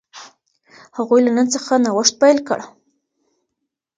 [0.97, 2.59] هغوی له نن څخه نوښت پیل کړ.